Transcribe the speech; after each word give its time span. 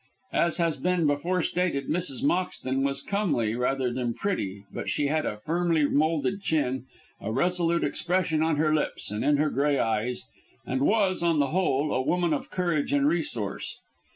As 0.33 0.57
has 0.57 0.77
been 0.77 1.05
before 1.05 1.43
stated, 1.43 1.87
Mrs. 1.87 2.23
Moxton 2.23 2.81
was 2.83 3.03
comely 3.03 3.53
rather 3.53 3.93
than 3.93 4.15
pretty, 4.15 4.65
but 4.73 4.89
she 4.89 5.05
had 5.05 5.27
a 5.27 5.37
firmly 5.37 5.85
moulded 5.85 6.41
chin, 6.41 6.85
a 7.19 7.31
resolute 7.31 7.83
expression 7.83 8.41
on 8.41 8.55
her 8.55 8.73
lips 8.73 9.11
and 9.11 9.23
in 9.23 9.37
her 9.37 9.51
grey 9.51 9.77
eyes, 9.77 10.23
and 10.65 10.81
was, 10.81 11.21
on 11.21 11.37
the 11.37 11.49
whole, 11.53 11.93
a 11.93 12.01
woman 12.01 12.33
of 12.33 12.49
courage 12.49 12.91
and 12.91 13.07
resource. 13.07 13.77